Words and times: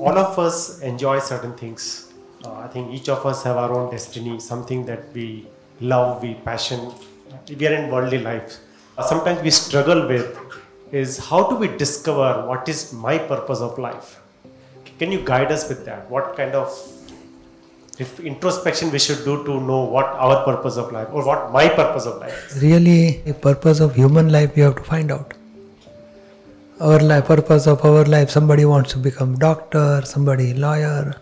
all 0.00 0.18
of 0.18 0.38
us 0.38 0.80
enjoy 0.80 1.18
certain 1.18 1.54
things. 1.54 2.12
Uh, 2.44 2.54
I 2.54 2.68
think 2.68 2.92
each 2.92 3.08
of 3.08 3.24
us 3.26 3.42
have 3.44 3.56
our 3.56 3.72
own 3.72 3.90
destiny, 3.90 4.40
something 4.40 4.86
that 4.86 5.12
we 5.12 5.46
love, 5.80 6.22
we 6.22 6.34
passion. 6.34 6.92
We 7.48 7.66
are 7.66 7.74
in 7.74 7.90
worldly 7.90 8.18
life. 8.18 8.58
Uh, 8.96 9.02
sometimes 9.02 9.42
we 9.42 9.50
struggle 9.50 10.08
with 10.08 10.38
is 10.92 11.18
how 11.18 11.48
do 11.48 11.56
we 11.56 11.68
discover 11.68 12.46
what 12.46 12.68
is 12.68 12.92
my 12.92 13.18
purpose 13.18 13.60
of 13.60 13.78
life? 13.78 14.20
Can 14.98 15.12
you 15.12 15.20
guide 15.24 15.52
us 15.52 15.68
with 15.68 15.84
that? 15.84 16.10
What 16.10 16.36
kind 16.36 16.54
of 16.54 16.70
if 17.98 18.18
introspection 18.20 18.90
we 18.90 18.98
should 18.98 19.24
do 19.24 19.44
to 19.44 19.60
know 19.60 19.80
what 19.84 20.06
our 20.06 20.42
purpose 20.44 20.76
of 20.78 20.90
life 20.90 21.08
or 21.12 21.24
what 21.24 21.52
my 21.52 21.68
purpose 21.68 22.06
of 22.06 22.18
life 22.18 22.46
is? 22.50 22.62
Really, 22.62 23.20
the 23.26 23.34
purpose 23.34 23.80
of 23.80 23.94
human 23.94 24.32
life 24.32 24.56
we 24.56 24.62
have 24.62 24.76
to 24.76 24.82
find 24.82 25.12
out. 25.12 25.34
Our 26.80 26.98
life, 26.98 27.26
purpose 27.26 27.66
of 27.66 27.84
our 27.84 28.04
life, 28.06 28.30
somebody 28.30 28.64
wants 28.64 28.92
to 28.92 28.98
become 28.98 29.36
doctor, 29.36 30.00
somebody 30.02 30.54
lawyer, 30.54 31.14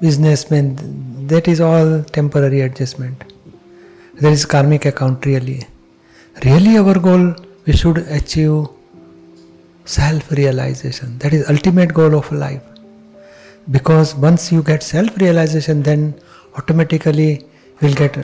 businessman, 0.00 1.26
that 1.26 1.46
is 1.46 1.60
all 1.60 2.02
temporary 2.04 2.62
adjustment. 2.62 3.22
There 4.14 4.32
is 4.32 4.46
karmic 4.46 4.86
account 4.86 5.26
really. 5.26 5.66
Really 6.42 6.78
our 6.78 6.98
goal, 6.98 7.34
we 7.66 7.74
should 7.74 7.98
achieve 7.98 8.68
self-realization. 9.84 11.18
That 11.18 11.34
is 11.34 11.50
ultimate 11.50 11.92
goal 11.92 12.14
of 12.14 12.32
life. 12.32 12.62
Because 13.70 14.14
once 14.14 14.50
you 14.50 14.62
get 14.62 14.82
self-realization, 14.82 15.82
then 15.82 16.18
automatically 16.56 17.44
you 17.82 17.88
will 17.88 17.94
get 17.94 18.16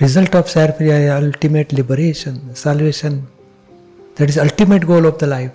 result 0.00 0.34
of 0.34 0.48
self-realization, 0.48 1.24
ultimate 1.26 1.74
liberation, 1.74 2.54
salvation. 2.54 3.26
That 4.14 4.30
is 4.30 4.38
ultimate 4.38 4.86
goal 4.86 5.04
of 5.04 5.18
the 5.18 5.26
life. 5.26 5.52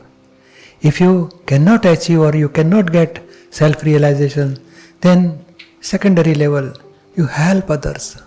If 0.82 1.02
you 1.02 1.30
cannot 1.46 1.86
achieve 1.86 2.20
or 2.20 2.36
you 2.36 2.50
cannot 2.50 2.92
get 2.92 3.22
self-realization, 3.50 4.58
then 5.02 5.45
secondary 5.81 6.34
level, 6.34 6.73
you 7.16 7.26
help 7.26 7.70
others. 7.70 8.22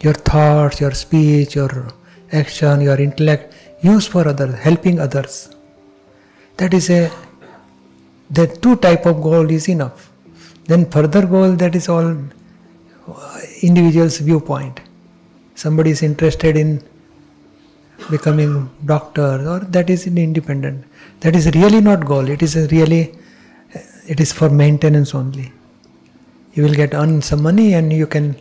Your 0.00 0.14
thoughts, 0.14 0.80
your 0.80 0.92
speech, 0.92 1.56
your 1.56 1.88
action, 2.32 2.80
your 2.80 3.00
intellect, 3.00 3.54
use 3.82 4.06
for 4.06 4.26
others, 4.26 4.54
helping 4.54 5.00
others. 5.00 5.50
That 6.58 6.74
is 6.74 6.90
a 6.90 7.10
the 8.30 8.46
two 8.46 8.76
type 8.76 9.06
of 9.06 9.20
goal 9.22 9.50
is 9.50 9.68
enough. 9.68 10.10
Then 10.66 10.88
further 10.88 11.26
goal 11.26 11.52
that 11.56 11.74
is 11.74 11.88
all 11.88 12.16
uh, 13.08 13.40
individual's 13.62 14.18
viewpoint. 14.18 14.80
Somebody 15.56 15.90
is 15.90 16.02
interested 16.02 16.56
in 16.56 16.82
becoming 18.08 18.70
doctor 18.84 19.46
or 19.48 19.60
that 19.60 19.90
is 19.90 20.06
independent. 20.06 20.84
That 21.20 21.36
is 21.36 21.46
really 21.54 21.80
not 21.80 22.04
goal. 22.04 22.28
It 22.28 22.42
is 22.42 22.56
really 22.72 23.14
it 24.06 24.20
is 24.20 24.32
for 24.32 24.48
maintenance 24.48 25.14
only. 25.14 25.52
You 26.54 26.64
will 26.64 26.74
get 26.74 26.94
earn 26.94 27.22
some 27.22 27.42
money 27.42 27.74
and 27.74 27.92
you 27.92 28.06
can 28.06 28.36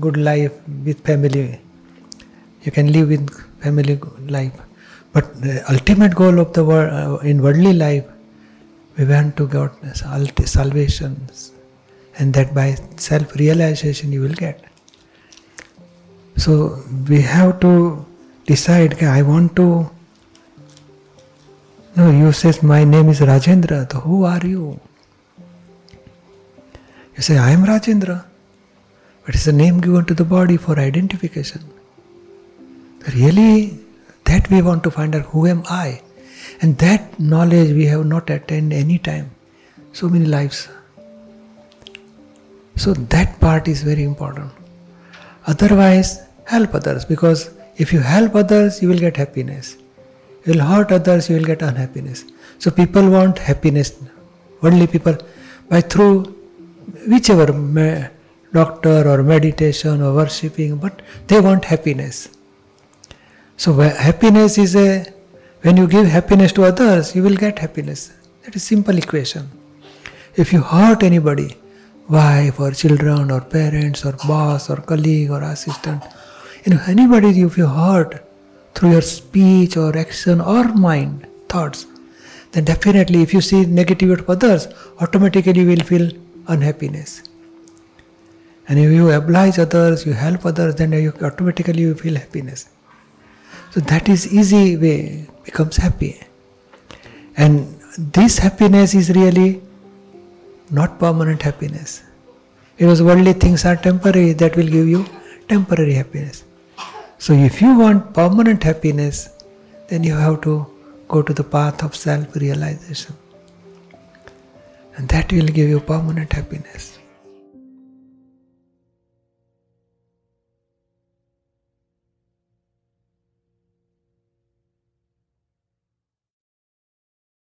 good 0.00 0.16
life 0.16 0.52
with 0.84 1.00
family. 1.00 1.60
You 2.62 2.72
can 2.72 2.92
live 2.92 3.08
with 3.08 3.30
family 3.62 3.98
life. 4.28 4.52
But 5.12 5.40
the 5.40 5.64
ultimate 5.72 6.14
goal 6.14 6.38
of 6.38 6.52
the 6.52 6.64
world 6.64 6.92
uh, 6.92 7.18
in 7.18 7.42
worldly 7.42 7.72
life, 7.72 8.04
we 8.98 9.04
want 9.04 9.36
to 9.38 9.48
get 9.48 9.70
salvation, 10.46 11.28
and 12.18 12.34
that 12.34 12.54
by 12.54 12.76
self-realization 12.96 14.12
you 14.12 14.20
will 14.22 14.34
get. 14.34 14.64
So 16.36 16.82
we 17.08 17.20
have 17.22 17.60
to 17.60 18.04
decide. 18.46 19.02
I 19.02 19.22
want 19.22 19.56
to. 19.56 19.90
No, 21.96 22.10
you 22.10 22.32
says 22.32 22.62
my 22.62 22.84
name 22.84 23.08
is 23.08 23.20
Rajendra. 23.20 23.90
So 23.92 24.00
who 24.00 24.24
are 24.24 24.46
you? 24.46 24.78
You 27.16 27.22
say 27.22 27.38
I 27.38 27.50
am 27.50 27.64
Rajendra, 27.64 28.24
but 29.24 29.34
it's 29.34 29.46
a 29.46 29.52
name 29.52 29.80
given 29.80 30.04
to 30.04 30.14
the 30.14 30.24
body 30.24 30.56
for 30.56 30.78
identification. 30.78 31.62
Really, 33.14 33.78
that 34.24 34.50
we 34.50 34.60
want 34.60 34.82
to 34.84 34.90
find 34.90 35.14
out 35.14 35.22
who 35.26 35.46
am 35.46 35.62
I? 35.68 36.02
And 36.60 36.76
that 36.78 37.18
knowledge 37.18 37.72
we 37.72 37.86
have 37.86 38.04
not 38.04 38.28
attained 38.28 38.72
any 38.72 38.98
time. 38.98 39.30
So 39.92 40.08
many 40.08 40.26
lives. 40.26 40.68
So 42.76 42.92
that 42.92 43.40
part 43.40 43.68
is 43.68 43.82
very 43.82 44.02
important. 44.02 44.50
Otherwise, 45.46 46.20
help 46.44 46.74
others 46.74 47.04
because 47.04 47.55
if 47.76 47.92
you 47.92 48.00
help 48.00 48.34
others, 48.34 48.82
you 48.82 48.88
will 48.88 48.98
get 48.98 49.16
happiness. 49.16 49.76
You 50.44 50.54
will 50.54 50.64
hurt 50.64 50.92
others, 50.92 51.28
you 51.28 51.36
will 51.36 51.44
get 51.44 51.62
unhappiness. 51.62 52.24
So 52.58 52.70
people 52.70 53.08
want 53.10 53.38
happiness. 53.38 53.98
Only 54.62 54.86
people 54.86 55.16
by 55.68 55.80
through 55.80 56.34
whichever 57.08 57.46
doctor 58.52 59.08
or 59.08 59.22
meditation 59.22 60.00
or 60.00 60.14
worshipping, 60.14 60.76
but 60.76 61.02
they 61.26 61.40
want 61.40 61.64
happiness. 61.64 62.28
So 63.56 63.72
happiness 63.72 64.58
is 64.58 64.76
a 64.76 65.12
when 65.62 65.76
you 65.76 65.86
give 65.88 66.06
happiness 66.06 66.52
to 66.52 66.64
others, 66.64 67.14
you 67.16 67.22
will 67.22 67.34
get 67.34 67.58
happiness. 67.58 68.12
That 68.44 68.54
is 68.54 68.62
simple 68.62 68.96
equation. 68.96 69.50
If 70.36 70.52
you 70.52 70.60
hurt 70.60 71.02
anybody, 71.02 71.56
wife 72.08 72.60
or 72.60 72.70
children 72.70 73.30
or 73.30 73.40
parents 73.40 74.04
or 74.04 74.12
boss 74.28 74.70
or 74.70 74.76
colleague 74.76 75.30
or 75.30 75.42
assistant, 75.42 76.02
you 76.66 76.74
know 76.74 76.82
anybody 76.88 77.40
if 77.40 77.56
you 77.56 77.66
hurt 77.66 78.22
through 78.74 78.90
your 78.90 79.02
speech 79.02 79.76
or 79.76 79.96
action 79.96 80.40
or 80.40 80.64
mind, 80.64 81.26
thoughts, 81.48 81.86
then 82.52 82.64
definitely 82.64 83.22
if 83.22 83.32
you 83.32 83.40
see 83.40 83.64
negativity 83.64 84.18
of 84.18 84.28
others, 84.28 84.66
automatically 85.00 85.60
you 85.60 85.66
will 85.66 85.84
feel 85.84 86.10
unhappiness. 86.48 87.22
And 88.68 88.80
if 88.80 88.90
you 88.90 89.12
oblige 89.12 89.60
others, 89.60 90.04
you 90.04 90.12
help 90.12 90.44
others, 90.44 90.74
then 90.74 90.90
you 90.92 91.12
automatically 91.22 91.82
you 91.82 91.94
feel 91.94 92.16
happiness. 92.16 92.68
So 93.70 93.80
that 93.80 94.08
is 94.08 94.32
easy 94.34 94.76
way 94.76 95.28
becomes 95.44 95.76
happy. 95.76 96.20
And 97.36 97.80
this 97.96 98.38
happiness 98.38 98.94
is 98.94 99.10
really 99.10 99.62
not 100.70 100.98
permanent 100.98 101.42
happiness. 101.42 102.02
Because 102.76 103.02
worldly 103.02 103.34
things 103.34 103.64
are 103.64 103.76
temporary, 103.76 104.32
that 104.32 104.56
will 104.56 104.66
give 104.66 104.88
you 104.88 105.06
temporary 105.48 105.94
happiness. 105.94 106.42
So 107.26 107.32
if 107.32 107.60
you 107.60 107.76
want 107.76 108.14
permanent 108.14 108.62
happiness, 108.62 109.30
then 109.88 110.04
you 110.04 110.14
have 110.14 110.42
to 110.42 110.64
go 111.08 111.22
to 111.22 111.32
the 111.32 111.42
path 111.42 111.82
of 111.82 111.96
self 111.96 112.36
realization. 112.36 113.16
And 114.96 115.08
that 115.08 115.32
will 115.32 115.48
give 115.48 115.68
you 115.68 115.80
permanent 115.80 116.32
happiness. 116.32 116.95